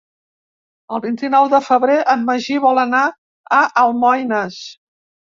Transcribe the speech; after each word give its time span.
El 0.97 1.03
vint-i-nou 1.03 1.51
de 1.53 1.59
febrer 1.67 1.99
en 2.15 2.25
Magí 2.31 2.59
vol 2.67 2.85
anar 2.87 3.05
a 3.63 3.65
Almoines. 3.87 4.63